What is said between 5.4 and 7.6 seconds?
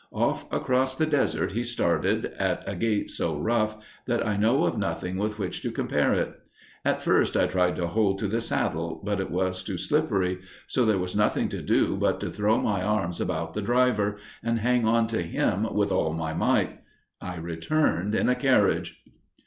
to compare it. At first, I